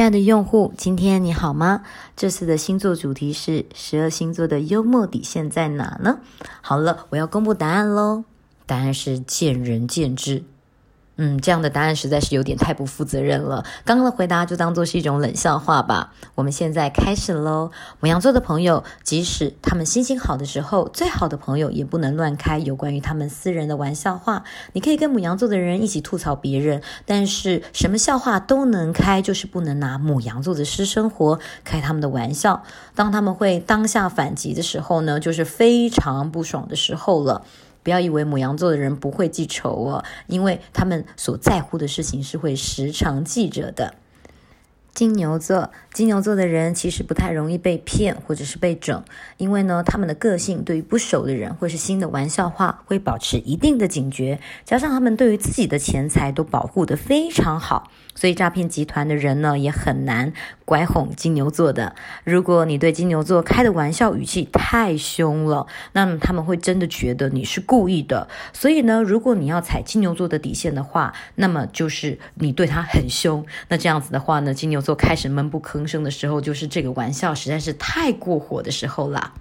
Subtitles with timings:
[0.00, 1.82] 亲爱的用户，今天你好吗？
[2.16, 6.20] 这次的星座主题是十二星座的幽默底线在哪呢？
[6.62, 8.24] 好了，我要公布答案喽。
[8.64, 10.42] 答案是见仁见智。
[11.22, 13.62] 嗯，这样的答案实在是有点太不负责任了。
[13.84, 16.14] 刚刚的回答就当做是一种冷笑话吧。
[16.34, 17.70] 我们现在开始喽。
[18.00, 24.44] 母羊座的朋友，即使他们心情好的时候，最好的朋友也不能乱开有关于他们私人的玩笑话。
[24.72, 32.62] 你可以跟母羊座的人一起吐槽别人，但是什么笑话都能开，就是不能拿母羊座的私生活开他们的玩笑。
[32.94, 37.44] 当他们会当下反击的时候呢，就是非常不爽的时候了。
[37.82, 43.94] 不要以为母羊座的人不会记仇哦，因为他们所在乎的事情是会时常记着的。
[44.92, 49.02] 金牛座，金牛座的人其实不太容易被骗或者是被整，
[49.38, 57.90] 因为呢，他们的个性对于不熟的人或是新的玩笑话会保持一定的警觉，加上他们对于自己的钱财都保护得非常好。
[58.14, 60.32] 所以诈骗集团的人呢，也很难
[60.64, 61.94] 拐哄金牛座的。
[62.24, 68.28] 如果你对金牛座开的玩笑语气太凶了，那么他们会真的觉得你是故意的。
[68.52, 73.46] 所以呢，如果你要踩金牛座的底线的话，那么就是你对他很凶。
[73.68, 79.34] 那这样子的话呢，金牛座开始闷不吭声的时候，就是这个玩笑实在是太过火的时候啦。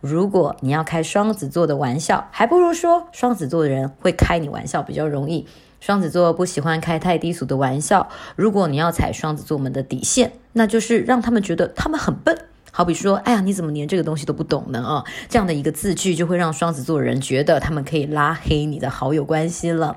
[0.00, 5.46] 如果你要开双子座的玩笑，还不如说双子座的人会开你玩笑比较容易。
[5.80, 8.10] 双子座不喜欢开太低俗的玩笑。
[8.36, 12.36] 如果你要踩双子座们的底线，那就是让他们觉得他们很笨。
[12.70, 14.80] 好比说，哎呀，你怎么连这个东西都不懂呢？
[14.80, 19.96] 啊，这样的一个字句就会让双子座人觉得他们可以拉黑你的好友关系了。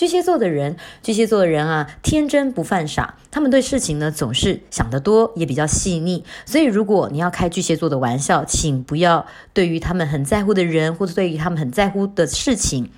[0.00, 6.24] 巨蟹座的人，巨蟹座的人啊，天真不犯傻，他们对事情呢总是想得多，也比较细腻。
[6.46, 12.88] 所以，如果你要开巨蟹座的玩笑，请不要对于他们很在乎的人，或者对于他们很在乎的事情。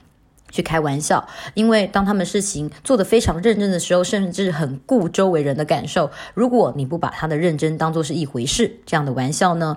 [0.53, 6.09] 去开玩笑，因为当他们事情做得非常认真的时候，甚至很顾周围人的感受。
[6.35, 9.77] 如果你不把他的认真当做是一回事，这样的玩笑呢，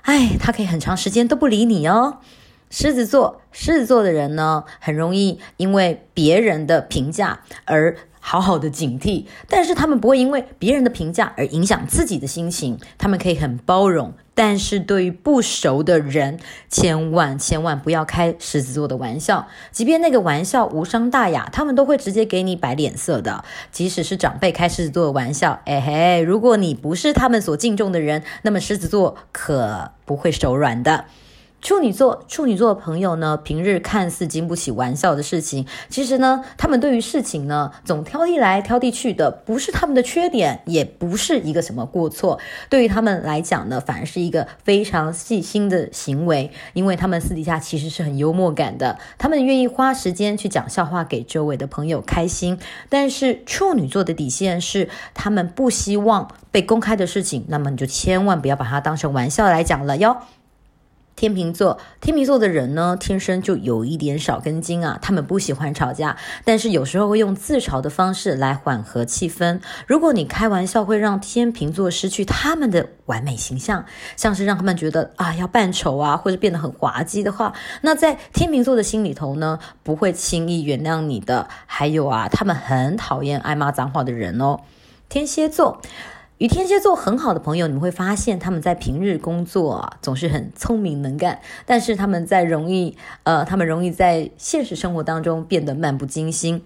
[0.00, 2.20] 哎，他可以很长时间都不理你哦。
[2.74, 7.96] 狮子座，狮子座的人呢，很容易因为别人的评价而。
[8.24, 12.78] 好好的警惕，但是他们不会因为别人的评价而影响自己的心情。
[12.96, 16.38] 他们可以很包容，但是对于不熟的人，
[16.68, 19.48] 千万千万不要开狮子座的玩笑。
[19.72, 23.42] 即便那个玩笑无伤大雅，他们都会直接给你摆脸色的。
[23.72, 31.06] 即使是长辈开狮子座的玩笑，哎嘿，如果你不是他们所敬重的人，那么狮子座可不会手软的。
[31.62, 42.40] 处女座，处女座的朋友呢，平日看似经不起玩笑的事情，其实呢，他们对于事情呢，总挑剔来挑剔去的，不是他们的缺点，也不是一个什么过错。
[42.68, 52.58] 对于他们来讲呢，反而是一个非常细心的行为，因为他们私底下其实是很幽默感的，他们愿意花时间去讲笑话给周围的朋友开心。
[52.88, 60.16] 但是处女座的底线是，他们不希望被公开的事情，那么你就千万不要把它当成玩笑来讲了哟。
[61.14, 64.98] 天秤座，天秤座的人呢，天生就有一点少根筋啊。
[65.00, 69.60] 他们不喜欢吵架，但是有时候会用自嘲的方式来缓和气氛。
[69.86, 73.84] 如果你开玩笑会让天秤座失去他们的完美形象，
[74.16, 77.52] 像是让他们觉得啊要扮丑啊，或者变得很滑稽的话，
[77.82, 81.48] 那在天秤座的心里头呢，不会轻易原谅你的。
[81.66, 84.60] 还有啊，他们很讨厌爱骂脏话的人哦。
[85.08, 85.80] 天蝎座。
[86.42, 96.60] 与天蝎座很好的朋友，你们会发现他们在平日工作啊总是很聪明能干，但是他们在容易呃，他们容易在现实生活当中变得漫不经心。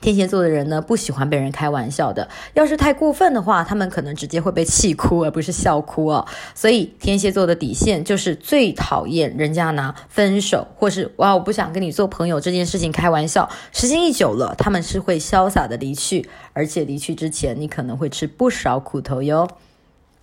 [0.00, 2.28] 天蝎座的人呢，不喜欢被人开玩笑的。
[2.54, 6.26] 要是太过分的话，他们可能直接会被气哭，而不是笑哭哦。
[6.54, 13.48] 所以天蝎座的底线就是最讨厌人家拿分手或是哇我不想跟你做朋友这件事情开玩笑。
[13.72, 19.48] 时间一久了，他们是会潇洒的离去，而且离去之前，你可能会吃不少苦头哟。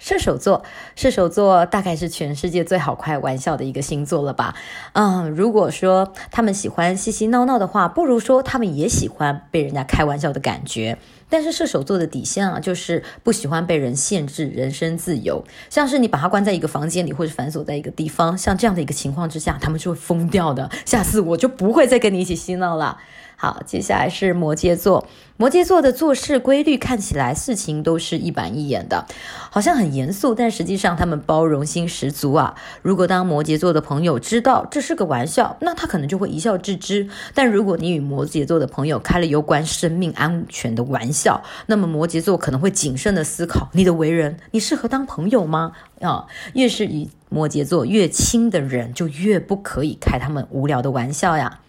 [0.03, 0.61] 射手座，
[0.97, 4.53] 射手座大概是全世界最好开玩笑的一个星座了吧？
[4.91, 10.97] 嗯，如果说他们喜欢嬉嬉闹闹的话，不如说他们也喜欢被人家开玩笑的感觉。
[11.29, 20.69] 但是射手座的底线啊，就是不喜欢被人限制人身自由，像是你把他关在一个房间里，或者反锁在一个地方，像这样的一个情况之下，他们就会疯掉的。
[20.85, 22.97] 下次我就不会再跟你一起嬉闹了。
[23.43, 25.05] 好，接下来是摩羯座。
[25.35, 29.05] 摩羯座的做事规律看起来事情都是一板一眼的，
[29.49, 32.55] 好像很严肃，但实际上他们包容心十足啊。
[32.81, 37.09] 如果当摩羯座的朋友知道这是个玩笑，那他可能就会一笑置之。
[37.33, 45.73] 但如果你与摩羯座的朋友开了有关生命安全的玩笑，那么摩羯座可能会谨慎的思考你的为人，你适合当朋友吗？
[45.99, 51.59] 啊，越是与摩羯座越亲的人，就越不可以开他们无聊的玩笑呀。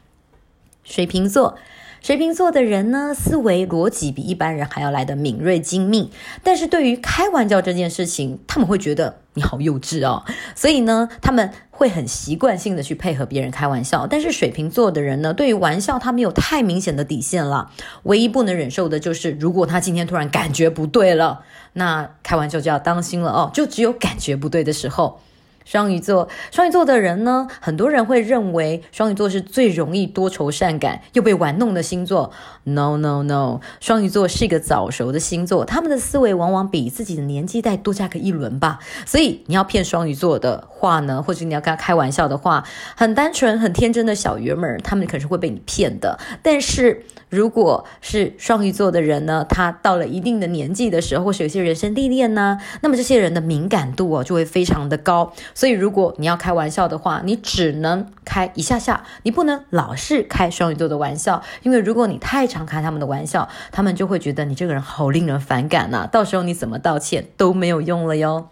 [0.85, 1.57] 水瓶座。
[2.03, 6.11] 水瓶座的人呢，思维逻辑比一般人还要来的敏锐精密，
[6.43, 10.23] 但是对于开玩笑这件事情，他们会觉得你好幼稚哦，
[10.55, 14.07] 所以呢，他们会很习惯性的去配合别人开玩笑。
[14.07, 17.71] 但是水瓶座的人呢，对于玩笑他没有太明显的底线了，
[18.03, 21.41] 唯一不能忍受的就是，如果他今天突然感觉不对了，
[21.73, 25.21] 那开玩笑就要当心了哦，就只有感觉不对的时候。
[25.65, 32.31] 双鱼座，双鱼座的人呢，很多人会认为双鱼座是最容易多愁善感又被玩弄的星座。
[32.65, 38.79] No No No，双鱼座是一个早熟的星座，他们的思维往往比自己的年纪再多加个一轮吧。
[39.07, 42.63] 所以你要骗双鱼座的话呢，或者你要跟他开玩笑的话，
[42.95, 46.19] 很单纯、很天真的小爷们儿，他们可是会被你骗的。
[46.43, 55.33] 但是如果是双鱼座的人呢，他到了一定的年纪的时候，或是有些人生历练呢，那么这些人的敏感度哦就会非常的高。
[55.55, 66.07] 所以，如果你要开玩笑的话，你只能开一下下，你不能老是开双鱼座的玩笑，因为如果你太常开他们的玩笑，他们就会觉得你这个人好令人反感呐。
[66.13, 68.49] 到时候你怎么道歉都没有用了哟。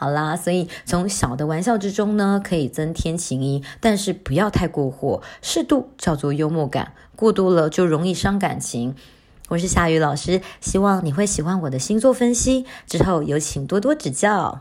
[0.00, 8.94] 好啦，所以从小的玩笑之中呢，可以增添情谊，但是不要太过火，适度叫做幽默感，过度了就容易伤感情。
[9.48, 14.60] 我是夏雨老师，希望你会喜欢我的星座分析，之后有请多多指教。